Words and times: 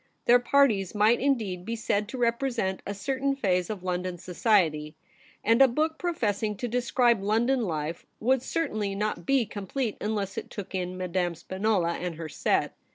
Their 0.25 0.39
parties 0.39 0.95
might 0.95 1.19
indeed 1.19 1.63
be 1.63 1.75
said 1.75 2.07
to 2.07 2.17
represent 2.17 2.81
a 2.87 2.93
certain 2.95 3.35
phase 3.35 3.69
of 3.69 3.83
London 3.83 4.17
society, 4.17 4.95
and 5.43 5.61
a 5.61 5.67
book 5.67 5.99
professing 5.99 6.57
to 6.57 6.67
describe 6.67 7.21
London 7.21 7.61
life 7.65 8.07
would 8.19 8.41
certainly 8.41 8.95
not 8.95 9.27
be 9.27 9.45
complete 9.45 9.97
unless 10.01 10.39
it 10.39 10.49
took 10.49 10.73
in 10.73 10.97
Madame 10.97 11.35
Spinola 11.35 11.91
and 11.99 12.15
her 12.15 12.29
set. 12.29 12.73